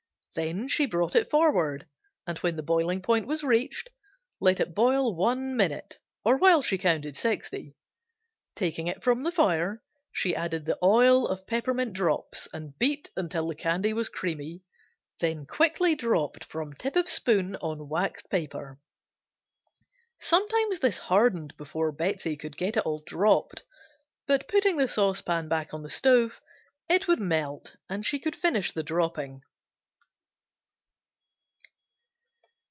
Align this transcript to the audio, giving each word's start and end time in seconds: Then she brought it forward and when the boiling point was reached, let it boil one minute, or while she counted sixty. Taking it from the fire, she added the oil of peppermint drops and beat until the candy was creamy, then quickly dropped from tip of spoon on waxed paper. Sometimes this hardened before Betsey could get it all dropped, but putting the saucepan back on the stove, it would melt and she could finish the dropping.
Then 0.33 0.69
she 0.69 0.85
brought 0.85 1.13
it 1.13 1.29
forward 1.29 1.89
and 2.25 2.37
when 2.37 2.55
the 2.55 2.63
boiling 2.63 3.01
point 3.01 3.27
was 3.27 3.43
reached, 3.43 3.89
let 4.39 4.61
it 4.61 4.73
boil 4.73 5.13
one 5.13 5.57
minute, 5.57 5.99
or 6.23 6.37
while 6.37 6.61
she 6.61 6.77
counted 6.77 7.17
sixty. 7.17 7.75
Taking 8.55 8.87
it 8.87 9.03
from 9.03 9.23
the 9.23 9.31
fire, 9.33 9.83
she 10.09 10.33
added 10.33 10.63
the 10.63 10.79
oil 10.81 11.27
of 11.27 11.45
peppermint 11.45 11.91
drops 11.91 12.47
and 12.53 12.79
beat 12.79 13.11
until 13.17 13.45
the 13.45 13.55
candy 13.55 13.91
was 13.91 14.07
creamy, 14.07 14.61
then 15.19 15.45
quickly 15.45 15.95
dropped 15.95 16.45
from 16.45 16.71
tip 16.71 16.95
of 16.95 17.09
spoon 17.09 17.57
on 17.57 17.89
waxed 17.89 18.29
paper. 18.29 18.79
Sometimes 20.21 20.79
this 20.79 20.97
hardened 20.97 21.57
before 21.57 21.91
Betsey 21.91 22.37
could 22.37 22.55
get 22.55 22.77
it 22.77 22.85
all 22.85 23.03
dropped, 23.05 23.65
but 24.27 24.47
putting 24.47 24.77
the 24.77 24.87
saucepan 24.87 25.49
back 25.49 25.73
on 25.73 25.83
the 25.83 25.89
stove, 25.89 26.39
it 26.87 27.05
would 27.05 27.19
melt 27.19 27.75
and 27.89 28.05
she 28.05 28.17
could 28.17 28.37
finish 28.37 28.71
the 28.71 28.81
dropping. 28.81 29.41